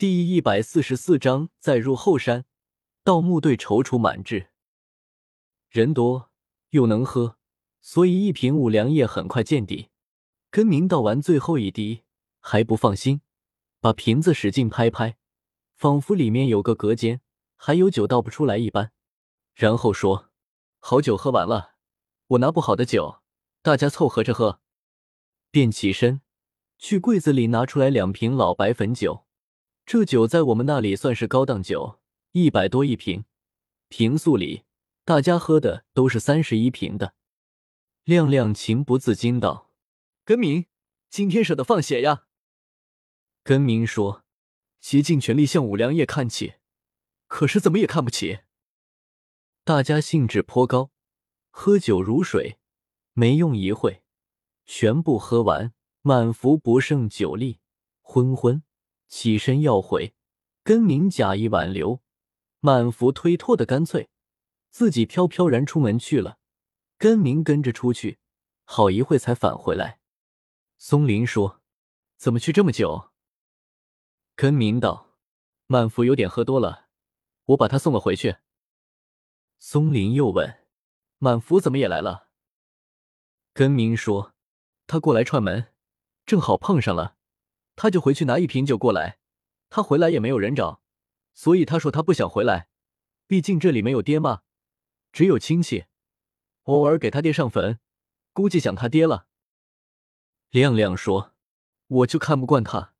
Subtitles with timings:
[0.00, 2.46] 第一百四十四章再入后山，
[3.04, 4.48] 盗墓队踌躇满志，
[5.68, 6.30] 人多
[6.70, 7.36] 又能喝，
[7.82, 9.90] 所以一瓶五粮液很快见底。
[10.50, 12.04] 根明倒完最后一滴
[12.40, 13.20] 还不放心，
[13.78, 15.18] 把瓶子使劲拍拍，
[15.76, 17.20] 仿佛里面有个隔间，
[17.54, 18.92] 还有酒倒不出来一般。
[19.54, 20.30] 然后说
[20.80, 21.74] ：“好酒喝完了，
[22.28, 23.20] 我拿不好的酒，
[23.60, 24.62] 大家凑合着喝。”
[25.52, 26.22] 便起身
[26.78, 29.26] 去柜子里拿出来两瓶老白汾酒。
[29.92, 31.98] 这酒在我们那里算是高档酒，
[32.30, 33.24] 一百多一瓶。
[33.88, 34.62] 平素里，
[35.04, 37.16] 大家喝的都是三十一瓶的。
[38.04, 39.72] 亮亮情不自禁道
[40.24, 40.66] ：“根明，
[41.08, 42.26] 今天舍得放血呀？”
[43.42, 44.22] 根明说
[44.78, 46.54] ：“竭尽全力向五粮液看齐，
[47.26, 48.42] 可是怎么也看不起。”
[49.66, 50.92] 大家兴致颇高，
[51.50, 52.60] 喝酒如水，
[53.12, 54.04] 没用一会，
[54.64, 57.58] 全部喝完，满服不胜酒力，
[58.02, 58.62] 昏昏。
[59.10, 60.14] 起身要回，
[60.62, 62.00] 根明假意挽留，
[62.60, 64.08] 满腹推脱的，干脆
[64.70, 66.38] 自己飘飘然出门去了。
[66.96, 68.18] 根明跟着出去，
[68.64, 70.00] 好一会才返回来。
[70.78, 71.60] 松林说
[72.16, 73.10] ：“怎么去这么久？”
[74.36, 75.16] 根明道
[75.66, 76.86] ：“满福有点喝多了，
[77.46, 78.36] 我把他送了回去。”
[79.58, 80.60] 松林又问
[81.18, 82.28] ：“满福怎么也来了？”
[83.52, 84.34] 根明说
[84.86, 85.72] ：“他过来串门，
[86.24, 87.16] 正好碰上了。”
[87.82, 89.18] 他就回去拿一瓶酒过来，
[89.70, 90.82] 他回来也没有人找，
[91.32, 92.68] 所以他说他不想回来，
[93.26, 94.42] 毕竟这里没有爹妈，
[95.10, 95.86] 只有亲戚，
[96.64, 97.80] 偶尔给他爹上坟，
[98.34, 99.28] 估计想他爹了。
[100.50, 101.32] 亮亮说
[101.88, 102.92] ：“我就看不惯他，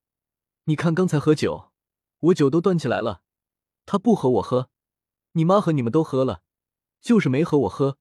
[0.64, 1.72] 你看刚才喝酒，
[2.20, 3.20] 我酒都端起来了，
[3.84, 4.70] 他不和我喝，
[5.33, 6.41] 你妈和你们都喝了，
[7.03, 7.98] 就是没和我喝，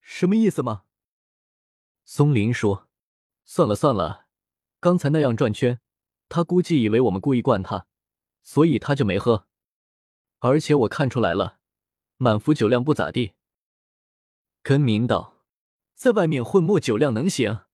[0.00, 0.84] 什么意思吗？”
[2.06, 2.88] 松林说
[3.44, 4.28] ：“算了算了，
[4.80, 5.78] 刚才那样转圈。”
[6.32, 7.86] 他估计以为我们故意灌他，
[8.42, 9.46] 所以他就没喝。
[10.38, 11.58] 而且我看出来了，
[12.16, 13.34] 满福酒量不咋地。
[14.62, 15.44] 根明道，
[15.94, 17.66] 在外面混墨酒量能行，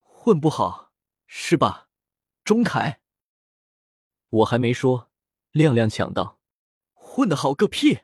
[0.00, 0.92] 混不好
[1.28, 1.88] 是吧？
[2.42, 3.00] 钟凯，
[4.28, 5.12] 我还没说，
[5.52, 6.40] 亮亮抢道，
[6.94, 8.00] 混的好个屁！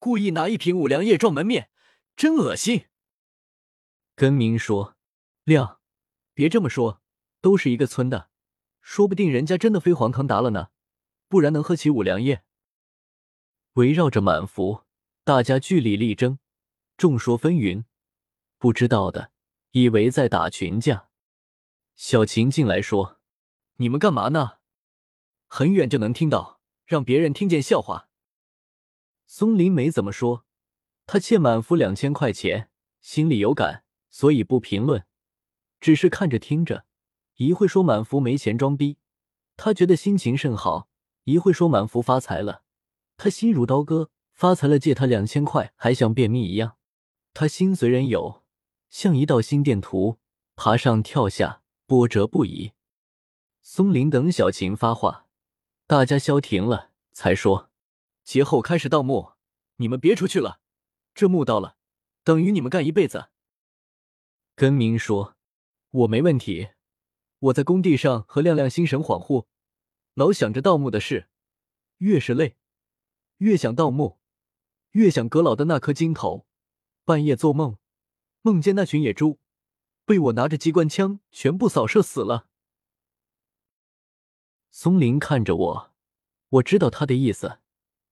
[0.00, 1.70] 故意拿一瓶五粮液撞门面，
[2.16, 2.88] 真恶心。
[4.16, 4.96] 根明说，
[5.44, 5.78] 亮，
[6.34, 7.00] 别这么说，
[7.40, 8.31] 都是一个村的。
[8.82, 10.68] 说不定人家真的飞黄腾达了呢，
[11.28, 12.42] 不然能喝起五粮液。
[13.74, 14.82] 围绕着满福，
[15.24, 16.38] 大家据理力争，
[16.98, 17.84] 众说纷纭。
[18.58, 19.32] 不知道的
[19.70, 21.08] 以为在打群架。
[21.94, 23.20] 小琴进来说
[23.78, 24.58] ：“你们干嘛呢？
[25.46, 28.08] 很远就能听到，让别人听见笑话。”
[29.26, 30.44] 松林没怎么说，
[31.06, 35.06] 他欠满福两千块钱，心里有感，所以不评论，
[35.80, 36.84] 只是看着听着。
[37.36, 38.98] 一会说满福没钱装逼，
[39.56, 40.88] 他觉得心情甚好；
[41.24, 42.62] 一会说满福发财了，
[43.16, 44.10] 他心如刀割。
[44.32, 46.76] 发财了借他两千块，还像便秘一样。
[47.34, 48.42] 他心随人有，
[48.88, 50.18] 像一道心电图，
[50.56, 52.72] 爬上跳下，波折不已。
[53.60, 55.26] 松林等小琴发话，
[55.86, 57.70] 大家消停了，才说：
[58.24, 59.32] 节后开始盗墓，
[59.76, 60.60] 你们别出去了。
[61.14, 61.76] 这墓盗了，
[62.24, 63.28] 等于你们干一辈子。
[64.56, 65.36] 根明说：
[65.90, 66.70] 我没问题。
[67.42, 69.46] 我在工地上和亮亮心神恍惚，
[70.14, 71.28] 老想着盗墓的事，
[71.98, 72.56] 越是累，
[73.38, 74.20] 越想盗墓，
[74.92, 76.46] 越想阁老的那颗金头。
[77.04, 77.78] 半夜做梦，
[78.42, 79.40] 梦见那群野猪
[80.04, 82.46] 被我拿着机关枪全部扫射死了。
[84.70, 85.92] 松林看着我，
[86.48, 87.58] 我知道他的意思，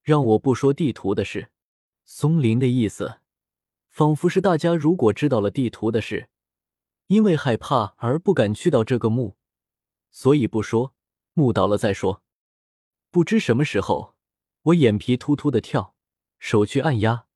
[0.02, 1.52] 让我不说地图的事。
[2.04, 3.20] 松林的意思，
[3.90, 6.28] 仿佛是大家如果知道了地图的事。
[7.10, 9.36] 因为害怕而不敢去到这个墓，
[10.12, 10.94] 所以不说。
[11.32, 12.22] 墓倒了再说。
[13.10, 14.14] 不知什么时候，
[14.62, 15.96] 我眼皮突突的跳，
[16.38, 17.26] 手去按压，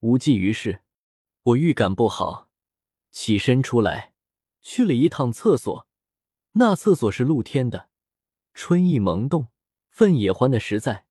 [0.00, 0.82] 无济于事。
[1.44, 2.50] 我预感不好，
[3.10, 4.12] 起身出来，
[4.60, 5.86] 去了一趟厕所。
[6.52, 7.88] 那厕所是露天的，
[8.52, 9.48] 春意萌动，
[9.88, 11.06] 粪也欢的实在，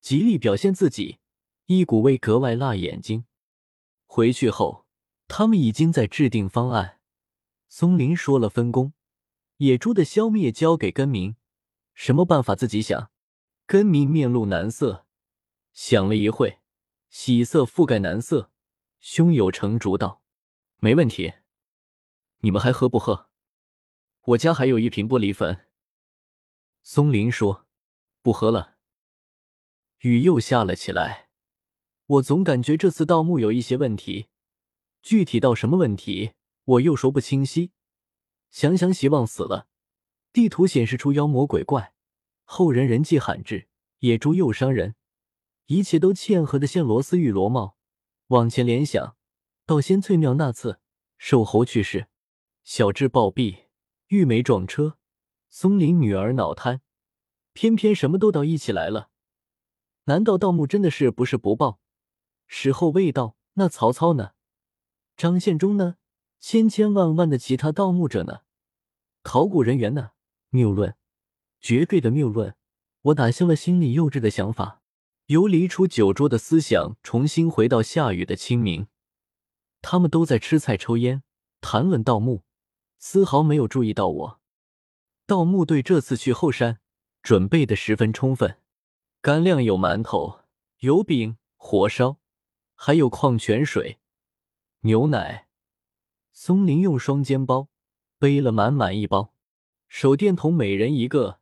[0.00, 1.18] 极力表现自己，
[1.66, 3.24] 一股味格外辣眼睛。
[4.06, 4.86] 回去后，
[5.26, 6.99] 他们已经在制定方案。
[7.72, 8.94] 松林说了分工，
[9.58, 11.36] 野猪的消灭交给根明，
[11.94, 13.12] 什么办法自己想。
[13.64, 15.06] 根明面露难色，
[15.72, 16.58] 想了一会，
[17.10, 18.50] 喜色覆盖难色，
[18.98, 20.20] 胸有成竹道
[20.82, 21.34] ：“没问题。
[22.38, 23.30] 你们还喝不喝？
[24.22, 25.68] 我家还有一瓶玻璃粉。”
[26.82, 27.68] 松林说
[28.20, 28.78] ：“不喝了。”
[30.02, 31.28] 雨又下了起来，
[32.06, 34.26] 我总感觉这次盗墓有一些问题，
[35.02, 36.32] 具体到什么问题？
[36.70, 37.72] 我又说不清晰，
[38.50, 39.66] 想想希望死了。
[40.32, 41.94] 地图显示出妖魔鬼怪，
[42.44, 43.66] 后人人迹罕至，
[43.98, 44.94] 野猪又伤人，
[45.66, 47.76] 一切都嵌合的像螺丝玉螺帽。
[48.28, 49.16] 往前联想，
[49.66, 50.78] 到仙翠庙那次
[51.18, 52.06] 瘦猴去世，
[52.62, 53.64] 小智暴毙，
[54.06, 54.96] 玉梅撞车，
[55.48, 56.82] 松林女儿脑瘫，
[57.52, 59.10] 偏偏什么都到一起来了。
[60.04, 61.80] 难道盗墓真的是不是不报？
[62.46, 64.34] 时候未到，那曹操呢？
[65.16, 65.96] 张献忠呢？
[66.40, 68.40] 千千万万的其他盗墓者呢？
[69.22, 70.12] 考古人员呢？
[70.48, 70.96] 谬论，
[71.60, 72.56] 绝对的谬论！
[73.02, 74.82] 我打消了心里幼稚的想法。
[75.26, 78.88] 游离出酒桌的思想，重新回到下雨的清明。
[79.82, 81.22] 他们都在吃菜、抽烟、
[81.60, 82.42] 谈论盗墓，
[82.98, 84.40] 丝毫没有注意到我。
[85.26, 86.80] 盗墓队这次去后山，
[87.22, 88.56] 准备的十分充分，
[89.20, 90.40] 干粮有馒头、
[90.78, 92.16] 油饼、火烧，
[92.74, 94.00] 还有矿泉水、
[94.80, 95.48] 牛奶。
[96.42, 97.68] 松林用双肩包
[98.18, 99.34] 背了满满一包，
[99.88, 101.38] 手电筒每人一个，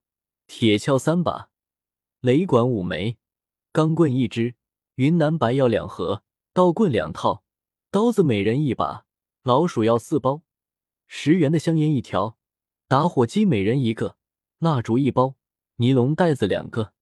[0.48, 1.50] 铁锹三把，
[2.18, 3.16] 雷管五枚。
[3.70, 4.56] 钢棍一支，
[4.96, 7.44] 云南白药两盒，刀棍两套，
[7.92, 9.06] 刀子每人一把，
[9.44, 10.42] 老鼠药四包，
[11.06, 12.36] 十元的香烟一条，
[12.88, 14.16] 打火机每人一个，
[14.58, 15.36] 蜡烛一包，
[15.76, 16.92] 尼龙袋子两个。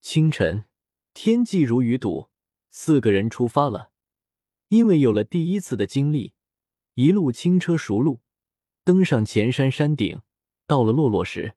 [0.00, 0.64] 清晨，
[1.12, 2.30] 天际如鱼堵，
[2.70, 3.90] 四个人出发了。
[4.68, 6.32] 因为有了第一次的经历，
[6.94, 8.20] 一路轻车熟路，
[8.84, 10.20] 登上前山山顶，
[10.66, 11.54] 到了落落时，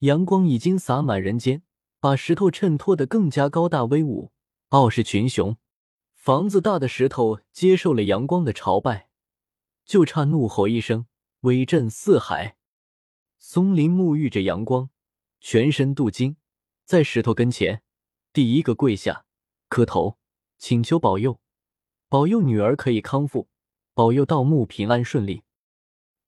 [0.00, 1.62] 阳光已经洒满人间。
[2.00, 4.30] 把石头衬托得更加高大威武，
[4.68, 5.56] 傲视群雄。
[6.14, 9.08] 房子大的石头接受了阳光的朝拜，
[9.84, 11.06] 就差怒吼一声，
[11.40, 12.56] 威震四海。
[13.36, 14.90] 松林沐浴着阳光，
[15.40, 16.36] 全身镀金，
[16.84, 17.82] 在石头跟前，
[18.32, 19.24] 第一个跪下，
[19.68, 20.18] 磕头，
[20.56, 21.40] 请求保佑，
[22.08, 23.48] 保佑女儿可以康复，
[23.98, 25.42] 保佑盗墓平安顺利。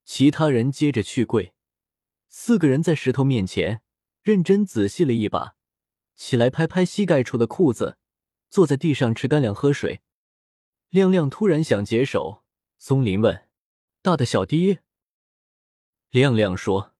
[0.05, 1.55] 其他人接着去跪，
[2.27, 3.83] 四个人在石头面前
[4.23, 5.55] 认真仔细了一把。
[6.17, 7.97] 起来，拍拍膝盖处的裤子，
[8.49, 10.03] 坐在地上吃干粮、喝水。
[10.89, 12.43] 亮亮突然想解手，
[12.77, 13.49] 松林问
[14.03, 14.81] ：“大的小弟？”
[16.11, 16.97] 亮亮说：“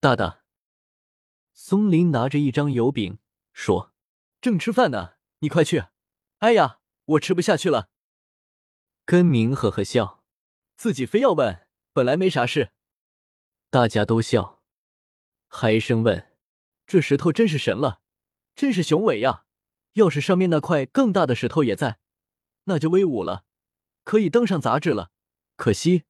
[0.00, 0.42] 大的。”
[1.52, 3.18] 松林拿着一张油饼
[3.52, 3.92] 说
[4.40, 5.84] ：“正吃饭呢，你快去。”
[6.40, 7.90] 哎呀，我吃不下去了。
[9.06, 10.22] 根明呵呵笑，
[10.76, 12.72] 自己非要问，本来没啥事。
[13.68, 14.62] 大家都笑。
[15.48, 16.32] 海生问
[16.86, 18.00] ：“这石头真是神了。”
[18.56, 19.46] 真是雄伟呀！
[19.94, 21.98] 要是上面那块更大的石头也在，
[22.64, 23.44] 那就威武了，
[24.04, 25.10] 可以登上杂志了。
[25.56, 26.04] 可惜，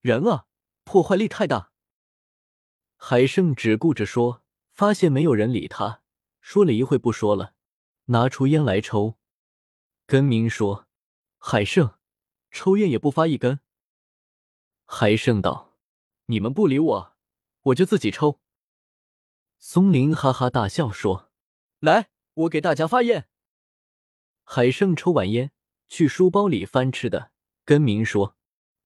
[0.00, 0.46] 人啊，
[0.84, 1.72] 破坏力太大。
[2.96, 6.02] 海胜只顾着说，发现没有人理他，
[6.40, 7.54] 说了一会不说了，
[8.06, 9.18] 拿出烟来抽。
[10.06, 10.86] 根明说
[11.38, 11.97] ：“海胜，
[12.50, 13.60] 抽烟也不发一根。”
[14.84, 15.76] 海胜道
[16.26, 17.16] ：“你们不理我，
[17.62, 18.40] 我就自己抽。”
[19.58, 21.30] 松林哈哈大笑说。
[21.80, 23.28] 来，我给大家发烟。
[24.42, 25.52] 海胜抽完烟，
[25.88, 27.30] 去书包里翻吃的，
[27.64, 28.36] 跟明说：“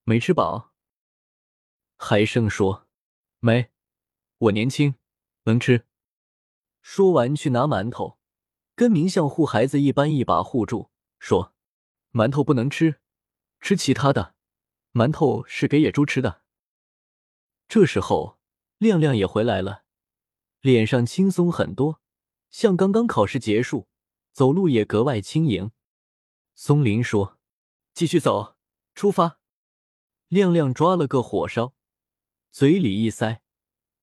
[0.05, 0.75] 没吃饱。”
[1.97, 2.89] 海胜说
[3.41, 3.71] ：“没，
[4.39, 4.97] 我年轻，
[5.45, 5.87] 能吃。”
[6.83, 8.19] 说完去拿馒头，
[8.75, 11.55] 跟明像护孩子一般一把护住，说
[12.13, 13.01] ：“馒头不能吃，
[13.63, 14.35] 吃其他的。
[14.93, 16.43] 馒头是给野猪吃的。”
[17.67, 18.39] 这时候，
[18.77, 19.85] 亮亮也回来了，
[20.61, 22.03] 脸上轻松很多。
[22.51, 23.89] 像刚刚考试结束，
[24.33, 25.71] 走路也格外轻盈。
[26.55, 27.39] 松林说
[27.95, 28.57] ：“继续走，
[28.95, 29.41] 出发。”
[30.29, 31.75] 亮亮抓了个火烧，
[32.51, 33.41] 嘴里一塞，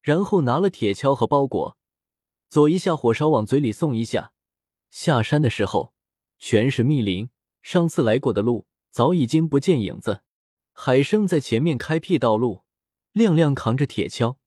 [0.02, 1.78] 然后拿了铁锹和包裹，
[2.50, 4.34] 左一下火烧往嘴里送一下。
[4.90, 5.94] 下山的时候，
[6.40, 7.30] 全是密林，
[7.62, 10.22] 上次来过的路早已经不见影子。
[10.74, 12.64] 海生在前面开辟道路，
[13.12, 14.38] 亮亮扛着铁锹，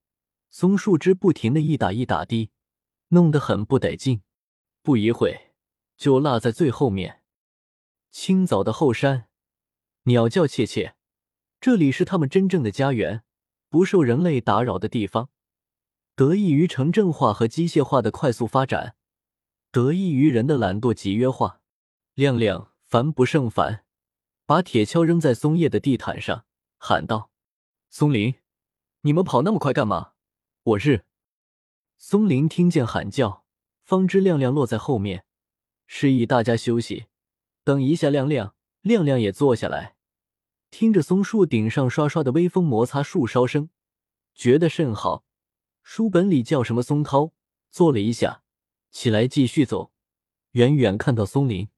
[0.51, 2.51] 松树枝不停的一打一打的。
[3.09, 4.23] 弄得很不得劲，
[4.83, 5.53] 不一会
[5.99, 7.23] 就落在最后面。
[8.11, 9.29] 清早的后山，
[10.05, 10.95] 鸟叫切切，
[11.61, 13.23] 这里是他们真正的家园，
[13.69, 15.29] 不受人类打扰的地方。
[16.15, 18.97] 得益于城镇化和机械化的快速发展，
[19.71, 21.61] 得益于人的懒惰集约化，
[22.15, 23.85] 亮亮烦不胜烦，
[24.45, 26.45] 把铁锹扔在松叶的地毯上，
[26.79, 27.31] 喊道
[27.89, 28.35] ：“松林，
[29.03, 30.13] 你们跑那么快干嘛？
[30.63, 31.05] 我日！”
[31.97, 33.45] 松林听见喊叫，
[33.85, 35.25] 方知亮亮落在后面，
[35.87, 37.07] 示意大家休息，
[37.63, 38.11] 等一下。
[38.11, 39.97] 亮亮，亮亮也坐下来，
[40.71, 43.71] 听着松树顶上刷刷的微风摩擦树梢声，
[44.35, 45.25] 觉得甚好。
[45.85, 47.33] 书本里叫什么松涛，
[47.71, 48.43] 坐了一下，
[48.91, 49.93] 起来继续走。
[50.53, 51.69] 远远看到松林、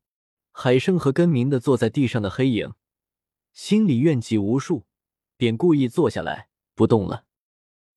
[0.56, 2.74] 海生和根明的坐在地上的黑影，
[3.52, 4.84] 心里怨气无数，
[5.36, 7.26] 便故意坐下来不动了。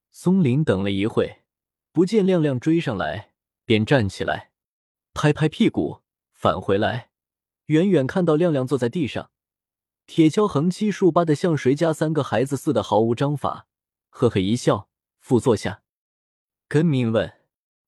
[0.10, 1.44] 松林等了一会。
[1.92, 3.34] 不见亮亮追上来，
[3.66, 4.52] 便站起来，
[5.16, 7.10] 拍拍屁股返回来，
[7.68, 9.32] 远远看到亮亮坐在地上，
[10.06, 13.68] 铁锹横七竖八的，像谁家三个孩子似的，毫无章法，
[14.10, 15.82] 呵呵一笑，复坐下。
[16.68, 17.40] 根明问：“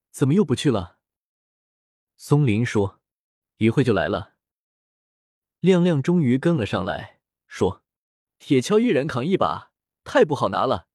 [0.10, 0.98] 怎么又不去了？”
[2.18, 3.00] 松林说
[3.58, 4.29] ：“一会就来了。”
[5.60, 7.84] 亮亮终于跟了上来，说
[8.39, 9.72] ：“铁锹一人扛一把，
[10.04, 10.88] 太不好拿了，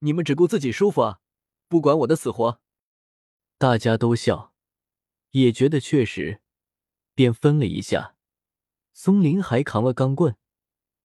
[0.00, 1.20] 你们只顾自己舒服啊，
[1.68, 2.60] 不管我的死活。”
[3.56, 4.52] 大家都笑，
[5.30, 6.42] 也觉得确实，
[7.14, 8.16] 便分了一下。
[8.92, 10.36] 松林还扛了钢棍，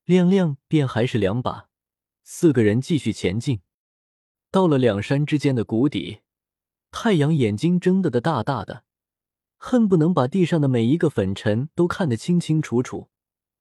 [0.03, 1.69] 亮亮便还是两把，
[2.23, 3.61] 四个人继续前进。
[4.51, 6.21] 到了两山之间的谷底，
[6.91, 8.83] 太阳眼睛睁得的大大的，
[9.57, 13.09] 恨不能把地上的每一个粉尘都看得清清楚楚。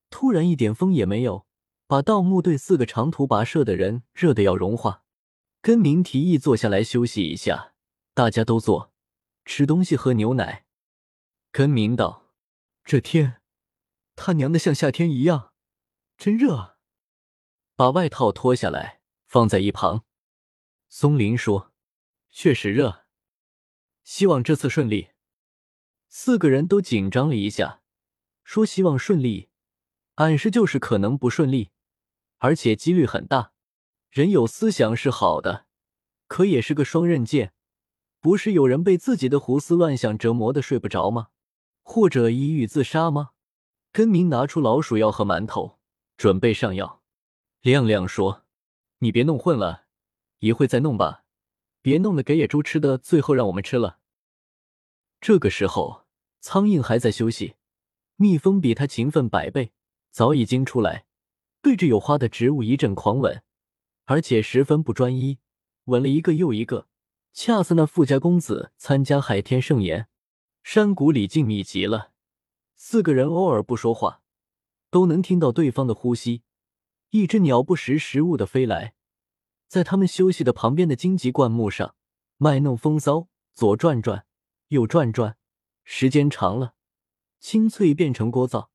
[0.09, 1.47] 突然一点风也没有，
[1.87, 5.03] 把盗墓队四个长途跋涉的人热得要融化。
[5.61, 7.73] 根明提议坐下来休息一下。
[8.15, 8.93] 大家都坐，
[9.45, 10.65] 吃东西，喝牛奶。
[11.51, 12.33] 根明道
[12.85, 13.43] ：“这天，
[14.15, 15.53] 他娘的像夏天一样，
[16.17, 16.77] 真热啊！”
[17.75, 20.05] 把外套脱下来放在一旁。
[20.89, 21.73] 松林说
[22.31, 23.05] ：“确实热，
[24.05, 25.09] 希望这次顺利。”
[26.09, 27.83] 四个人都紧张了一下，
[28.45, 29.49] 说：“希望顺利，
[30.15, 31.71] 暗示就是可能不顺利，
[32.39, 33.53] 而且几率很大。
[34.11, 35.67] 人有思想是好的，
[36.27, 37.53] 可也是个双刃剑。”
[38.19, 41.29] 不是有人被自己的胡思乱想折磨的睡不着吗？
[41.85, 43.31] 或者抑郁自杀吗？
[43.93, 45.79] 根明拿出老鼠药和馒头，
[46.17, 47.05] 准备上药。
[47.61, 48.45] 亮亮说
[48.99, 49.85] ：“你别弄混了，
[50.41, 51.25] 一会再弄吧，
[51.81, 53.99] 别弄了给野猪吃的，最后让我们吃了。”
[55.27, 56.05] 这个时候，
[56.39, 57.57] 苍蝇还在休息，
[58.15, 59.73] 蜜蜂比它勤奋百倍，
[60.13, 61.05] 早已经出来，
[61.61, 63.43] 对着有花的植物一阵狂吻，
[64.05, 65.41] 而且十分不专一，
[65.87, 66.87] 吻了一个又一个。
[67.33, 70.07] 恰似那富家公子参加海天盛宴，
[70.63, 72.13] 山谷里静谧极了。
[72.77, 74.23] 四个人偶尔不说话，
[74.93, 76.45] 都能听到对方的呼吸。
[77.11, 78.95] 一只鸟不识时务的飞来，
[79.67, 81.97] 在他们休息的旁边的荆棘灌木上
[82.37, 84.25] 卖弄风骚，左转转，
[84.69, 85.37] 又转转，
[85.85, 86.75] 时间长了，
[87.39, 88.69] 清脆变成聒噪。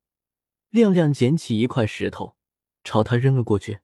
[0.70, 2.36] 亮亮捡起一块石头，
[2.82, 3.80] 朝他扔了过去。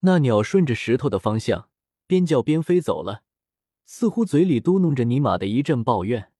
[0.00, 1.68] 那鸟顺着石头的方向，
[2.06, 3.22] 边叫边飞走了。
[3.86, 6.32] 似乎嘴里嘟哝着尼玛的一阵抱怨。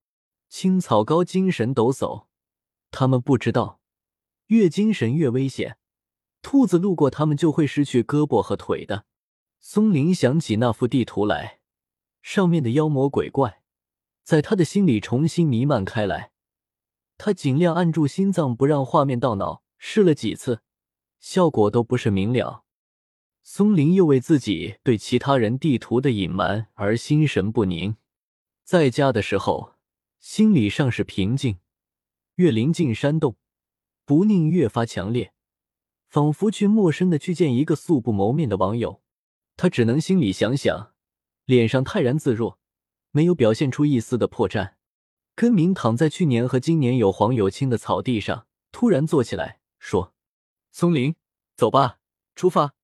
[0.49, 2.27] 青草高精神抖擞，
[2.91, 3.81] 他们不知道，
[4.47, 5.79] 越精神越危险。
[6.43, 9.07] 兔子路过他们就会失去胳膊和腿的。
[9.61, 11.61] 松林想起那幅地图来，
[12.21, 13.63] 上面的妖魔鬼怪，
[14.25, 16.33] 在他的心里重新弥漫开来。
[17.17, 20.63] 他尽量按住心脏，不让画面到脑，试了几次，
[21.21, 22.65] 效果都不是明了。
[23.43, 27.97] 松林又为自己对其他人地图的隐瞒而心神不宁，
[28.65, 29.75] 在家的时候
[30.19, 31.59] 心理上是平静，
[32.37, 33.37] 越临近山洞，
[34.07, 35.35] 不宁越发强烈，
[36.09, 39.03] 仿佛去陌生的去见一个素不谋面的网友，
[39.57, 40.95] 他只能心里想想，
[41.45, 42.59] 脸上泰然自若，
[43.15, 44.73] 没有表现出一丝的破绽。
[45.37, 50.13] 根明躺在去年和今年有黄有青的草地上，突然坐起来说
[50.73, 51.15] ：“松林，
[51.57, 52.01] 走吧，
[52.35, 52.75] 出发。”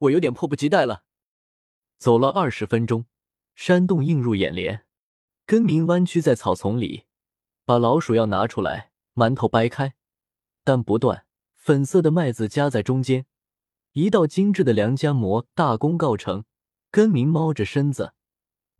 [0.00, 1.04] 我有点迫不及待了。
[1.96, 3.06] 走了二十分钟，
[3.54, 4.84] 山洞映入眼帘。
[5.46, 7.04] 根明弯曲在草丛里，
[7.64, 9.94] 把老鼠药拿出来，馒头掰开，
[10.62, 11.24] 但不断。
[11.54, 13.24] 粉色的麦子夹在中间，
[13.92, 16.44] 一道精致的良家馍大功告成。
[16.90, 18.12] 根明猫着身子，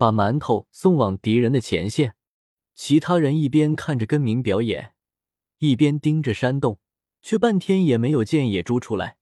[0.01, 2.15] 把馒头送往敌人的前线。
[2.75, 4.95] 其他人一边看着根明表演，
[5.59, 6.81] 一边盯着山洞，
[7.21, 9.19] 却半天也没有见野猪出来。